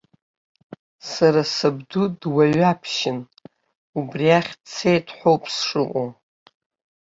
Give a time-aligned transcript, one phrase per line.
[1.11, 3.19] Сара сабду дуаҩаԥшьын,
[3.99, 6.09] убри иахь дцеит ҳәоуп сшыҟоу.